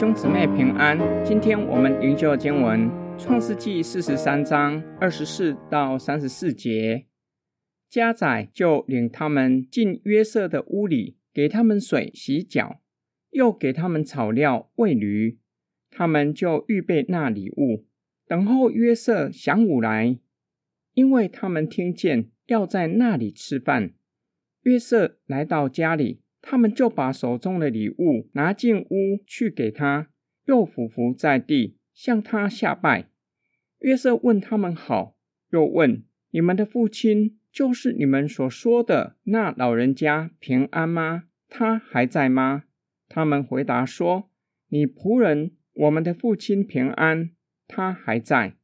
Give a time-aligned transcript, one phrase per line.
[0.00, 0.98] 兄姊妹平安。
[1.22, 2.88] 今天我们灵修的经文
[3.18, 7.04] 《创世纪》四十三章二十四到三十四节。
[7.90, 12.80] 家宰就领他们进约瑟的屋里，给他们水洗脚，
[13.28, 15.38] 又给他们草料喂驴。
[15.90, 17.84] 他们就预备那礼物，
[18.26, 20.18] 等候约瑟晌午来，
[20.94, 23.92] 因为他们听见要在那里吃饭。
[24.62, 26.19] 约瑟来到家里。
[26.42, 30.08] 他们就把手中的礼物拿进屋去给他，
[30.46, 33.08] 又俯伏在地向他下拜。
[33.80, 35.16] 约瑟问他们好，
[35.50, 41.24] 又问你们的父亲就是你们所说的那老人家平安吗？
[41.48, 42.64] 他还在吗？
[43.08, 44.30] 他们回答说：
[44.68, 47.30] 你仆人我们的父亲平安，
[47.66, 48.56] 他还在。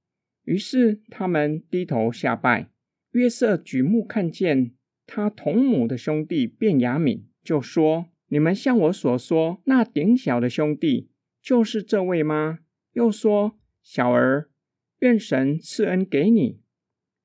[0.45, 2.71] 于是他们低头下拜。
[3.13, 4.73] 约瑟举目看见
[5.07, 7.23] 他同母的兄弟便雅悯。
[7.47, 12.59] 就说：“你们像我所说，那顶小的兄弟就是这位吗？”
[12.95, 14.51] 又说：“小儿，
[14.99, 16.59] 愿神赐恩给你。”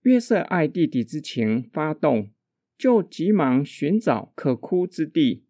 [0.04, 2.30] 约瑟爱弟弟之情发动，
[2.78, 5.46] 就急忙寻找可哭之地，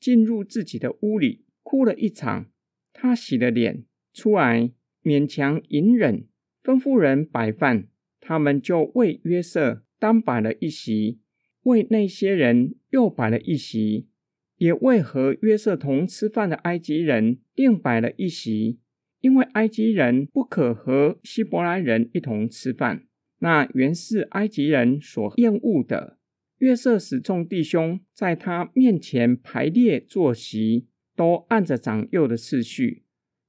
[0.00, 2.50] 进入自己的屋里，哭了一场。
[2.94, 4.70] 他洗了脸出来，
[5.02, 6.26] 勉强隐忍，
[6.62, 7.88] 吩咐人摆饭，
[8.20, 11.20] 他们就为约瑟单摆了一席，
[11.64, 14.08] 为那些人又摆了一席。
[14.56, 18.78] 也为和约瑟同吃饭的埃及人另摆了一席，
[19.20, 23.06] 因为埃及人不可和希伯来人一同吃饭，
[23.38, 26.18] 那原是埃及人所厌恶的。
[26.58, 33.04] 约瑟使众弟兄在他面前排列坐席，都按着长幼的次序。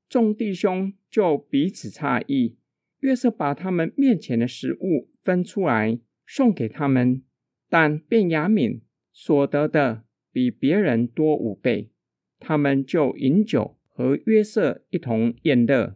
[0.10, 2.58] 众弟兄就彼此诧异。
[3.02, 7.22] 约瑟把他们面前的食物分出来送给他们，
[7.70, 8.82] 但便雅悯
[9.14, 10.05] 所得的。
[10.36, 11.92] 比别人多五倍，
[12.40, 15.96] 他们就饮酒和约瑟一同宴乐。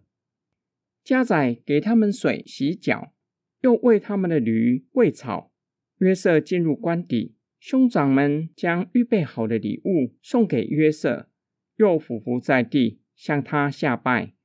[1.03, 3.11] 家宰给他们水洗脚，
[3.59, 5.51] 又为他们的驴喂草。
[5.97, 11.27] 约瑟进入官邸，兄长们将预备好的礼物送给约瑟，
[11.75, 14.35] 又俯伏在地向他下拜，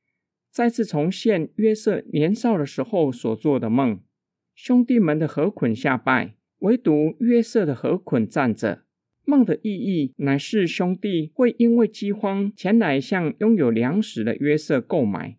[0.51, 4.01] 再次重现约瑟年少的时候所做的梦。
[4.57, 8.84] 兄弟们的合捆下拜，唯独约瑟的合捆站着。
[9.25, 15.39] 梦的意义乃是兄弟会因为饥荒前来向拥有粮食的约瑟购买。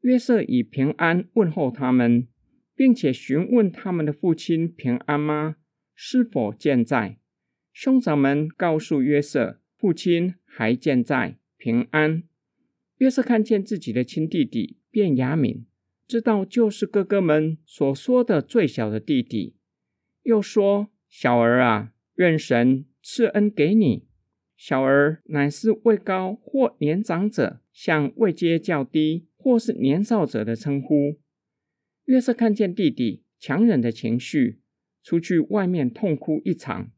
[0.00, 2.26] 约瑟以平安问候他们，
[2.74, 5.56] 并且询问他们的父亲平安吗？
[5.94, 7.18] 是否健在？
[7.72, 12.22] 兄长们告诉约瑟，父亲还健在，平安。
[12.98, 15.64] 约瑟看见自己的亲弟弟便雅悯，
[16.06, 19.56] 知道就是哥哥们所说的最小的弟弟，
[20.22, 24.06] 又说：“小儿啊，愿神。”赐恩给你，
[24.56, 31.18] 小儿乃是位高或年长者，向位阶较低或是年少者的称呼。
[32.06, 34.60] 约瑟看见弟弟强忍的情绪，
[35.02, 36.90] 出去外面痛哭一场。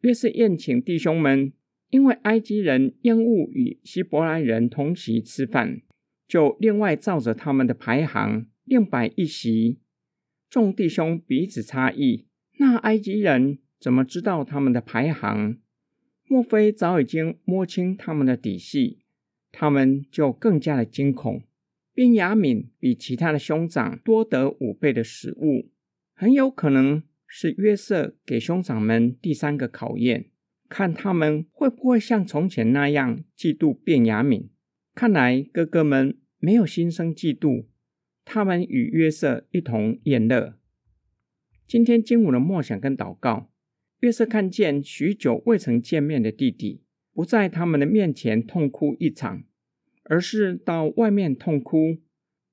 [0.00, 1.52] 约瑟宴请弟兄们，
[1.90, 5.80] 因为埃及人厌恶与希伯来人同席吃饭，
[6.26, 9.78] 就另外照着他们的排行另摆一席。
[10.48, 12.26] 众弟兄彼此差异，
[12.58, 13.60] 那埃及人。
[13.80, 15.56] 怎么知道他们的排行？
[16.28, 18.98] 莫非早已经摸清他们的底细？
[19.50, 21.42] 他们就更加的惊恐。
[21.92, 25.70] 便雅敏比其他的兄长多得五倍的食物，
[26.14, 30.30] 很有可能是约瑟给兄长们第三个考验，
[30.68, 34.50] 看他们会不会像从前那样嫉妒便雅敏。
[34.94, 37.66] 看来哥哥们没有心生嫉妒，
[38.24, 40.58] 他们与约瑟一同宴乐。
[41.66, 43.50] 今天经文的默想跟祷告。
[44.00, 49.44] 约瑟看见许久未曾见面的弟弟，不在他们的面前痛哭一场，
[50.04, 51.98] 而是到外面痛哭。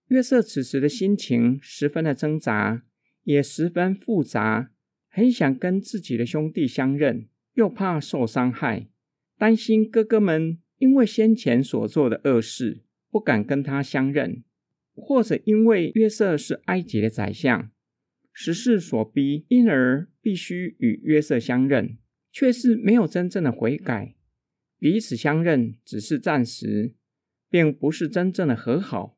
[0.09, 2.83] 约瑟此时的心情十分的挣扎，
[3.23, 4.71] 也十分复杂，
[5.09, 8.89] 很想跟自己的兄弟相认，又怕受伤害，
[9.37, 14.43] 担心哥哥们因为先前所做的恶事，不敢跟他相认，
[14.93, 17.71] 或者因为约瑟是埃及的宰相。
[18.33, 21.97] 时势所逼，因而必须与约瑟相认，
[22.33, 24.17] 却是没有真正的悔改。
[24.77, 26.95] 彼此相认只是暂时，
[27.49, 29.17] 并不是真正的和好。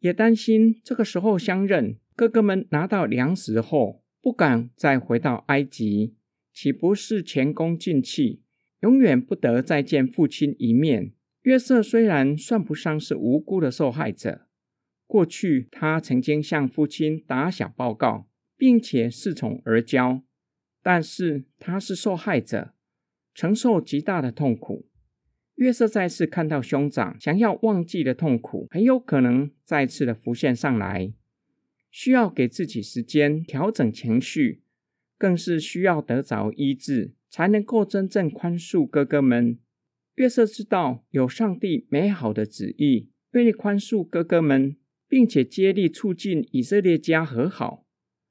[0.00, 6.16] 也担心这个时候相认，哥哥们拿到粮食后，不敢再回到埃及，
[6.52, 8.42] 岂不是前功尽弃，
[8.80, 11.12] 永远不得再见父亲一面？
[11.42, 14.48] 约瑟虽然算不上是无辜的受害者，
[15.06, 18.26] 过去他曾经向父亲打小报告。
[18.54, 20.22] 并且恃宠而骄，
[20.82, 22.74] 但是他是受害者，
[23.34, 24.88] 承受极大的痛苦。
[25.56, 31.12] 约瑟再次看到兄长想要忘记的痛苦，很有可能再次的浮现上来，
[31.90, 34.62] 需要给自己时间调整情绪，
[35.16, 39.58] 更是需要得着医治，才能够真正宽恕哥哥们。
[40.16, 44.76] 约瑟知道有上帝美好的旨意，愿意宽恕哥哥们，
[45.06, 47.86] 并且接力促进以色列家和好，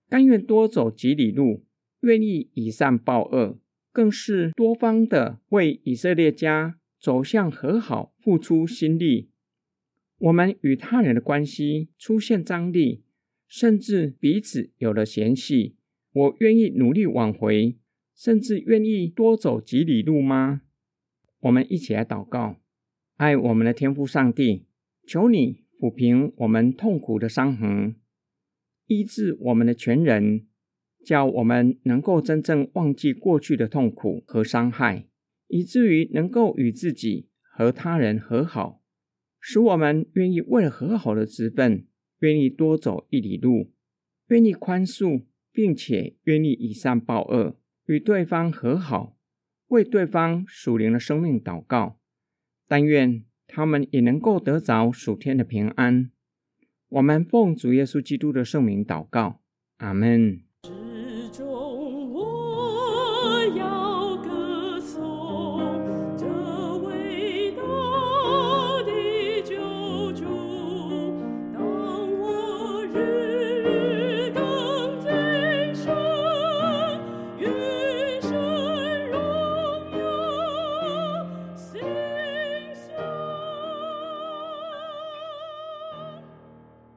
[0.09, 1.63] 甘愿多走几里路，
[2.01, 3.59] 愿意以善报恶，
[3.91, 6.77] 更是多方的为以色列家。
[6.99, 9.31] 走向和好，付出心力，
[10.19, 13.03] 我们与他人的关系出现张力，
[13.47, 15.77] 甚至彼此有了嫌隙。
[16.13, 17.79] 我愿意努力挽回，
[18.15, 20.61] 甚至愿意多走几里路吗？
[21.39, 22.57] 我们一起来祷告，
[23.15, 24.67] 爱我们的天父上帝，
[25.07, 27.95] 求你抚平我们痛苦的伤痕，
[28.85, 30.45] 医治我们的全人，
[31.03, 35.07] 叫我们能够真正忘记过去的痛苦和伤害。
[35.53, 38.81] 以至于能够与自己和他人和好，
[39.37, 41.85] 使我们愿意为了和好的之分，
[42.19, 43.73] 愿意多走一里路，
[44.27, 47.57] 愿意宽恕，并且愿意以善报恶，
[47.87, 49.17] 与对方和好，
[49.67, 51.99] 为对方属灵的生命祷告。
[52.65, 56.09] 但愿他们也能够得着属天的平安。
[56.87, 59.41] 我们奉主耶稣基督的圣名祷告，
[59.79, 60.50] 阿门。
[61.31, 61.80] 中